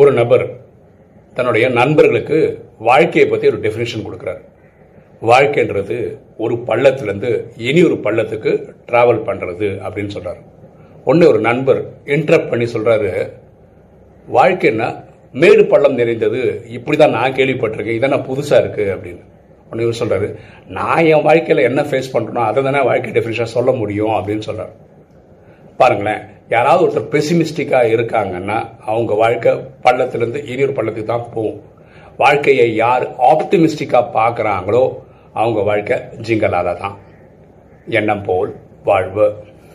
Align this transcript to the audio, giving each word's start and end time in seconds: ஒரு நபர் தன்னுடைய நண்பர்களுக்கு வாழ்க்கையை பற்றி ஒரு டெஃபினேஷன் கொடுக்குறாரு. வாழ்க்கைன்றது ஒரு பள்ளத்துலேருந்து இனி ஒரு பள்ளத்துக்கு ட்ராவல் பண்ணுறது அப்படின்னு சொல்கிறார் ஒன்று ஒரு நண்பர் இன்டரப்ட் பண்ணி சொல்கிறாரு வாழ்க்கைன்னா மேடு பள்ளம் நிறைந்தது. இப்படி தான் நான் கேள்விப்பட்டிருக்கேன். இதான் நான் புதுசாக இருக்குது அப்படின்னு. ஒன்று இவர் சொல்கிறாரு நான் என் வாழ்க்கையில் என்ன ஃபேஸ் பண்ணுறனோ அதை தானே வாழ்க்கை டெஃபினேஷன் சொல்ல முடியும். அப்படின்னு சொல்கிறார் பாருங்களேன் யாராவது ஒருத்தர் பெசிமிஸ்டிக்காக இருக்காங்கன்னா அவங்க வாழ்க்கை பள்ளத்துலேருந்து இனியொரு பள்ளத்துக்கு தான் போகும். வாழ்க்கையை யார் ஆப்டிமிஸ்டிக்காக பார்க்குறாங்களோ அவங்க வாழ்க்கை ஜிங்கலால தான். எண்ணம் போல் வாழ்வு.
ஒரு 0.00 0.10
நபர் 0.18 0.44
தன்னுடைய 1.36 1.66
நண்பர்களுக்கு 1.78 2.36
வாழ்க்கையை 2.88 3.24
பற்றி 3.30 3.46
ஒரு 3.50 3.58
டெஃபினேஷன் 3.64 4.04
கொடுக்குறாரு. 4.06 4.42
வாழ்க்கைன்றது 5.30 5.96
ஒரு 6.44 6.54
பள்ளத்துலேருந்து 6.68 7.30
இனி 7.68 7.80
ஒரு 7.88 7.96
பள்ளத்துக்கு 8.04 8.52
ட்ராவல் 8.90 9.20
பண்ணுறது 9.28 9.68
அப்படின்னு 9.86 10.14
சொல்கிறார் 10.16 10.40
ஒன்று 11.10 11.28
ஒரு 11.32 11.40
நண்பர் 11.48 11.80
இன்டரப்ட் 12.16 12.50
பண்ணி 12.52 12.66
சொல்கிறாரு 12.74 13.10
வாழ்க்கைன்னா 14.36 14.88
மேடு 15.42 15.64
பள்ளம் 15.72 15.98
நிறைந்தது. 16.00 16.42
இப்படி 16.76 16.96
தான் 16.96 17.16
நான் 17.18 17.36
கேள்விப்பட்டிருக்கேன். 17.38 17.98
இதான் 17.98 18.14
நான் 18.16 18.28
புதுசாக 18.30 18.62
இருக்குது 18.62 18.92
அப்படின்னு. 18.94 19.22
ஒன்று 19.70 19.86
இவர் 19.86 20.00
சொல்கிறாரு 20.02 20.28
நான் 20.78 21.08
என் 21.14 21.26
வாழ்க்கையில் 21.28 21.66
என்ன 21.70 21.80
ஃபேஸ் 21.90 22.14
பண்ணுறனோ 22.14 22.44
அதை 22.50 22.62
தானே 22.68 22.82
வாழ்க்கை 22.90 23.10
டெஃபினேஷன் 23.16 23.54
சொல்ல 23.56 23.72
முடியும். 23.80 24.14
அப்படின்னு 24.18 24.46
சொல்கிறார் 24.48 24.74
பாருங்களேன் 25.78 26.22
யாராவது 26.48 26.82
ஒருத்தர் 26.84 27.12
பெசிமிஸ்டிக்காக 27.14 27.90
இருக்காங்கன்னா 27.94 28.58
அவங்க 28.86 29.12
வாழ்க்கை 29.14 29.52
பள்ளத்துலேருந்து 29.82 30.40
இனியொரு 30.52 30.72
பள்ளத்துக்கு 30.72 31.10
தான் 31.10 31.26
போகும். 31.34 31.60
வாழ்க்கையை 32.16 32.74
யார் 32.74 33.04
ஆப்டிமிஸ்டிக்காக 33.32 34.06
பார்க்குறாங்களோ 34.18 34.84
அவங்க 35.32 35.60
வாழ்க்கை 35.70 35.96
ஜிங்கலால 36.26 36.70
தான். 36.80 36.96
எண்ணம் 37.98 38.22
போல் 38.22 38.54
வாழ்வு. 38.84 39.26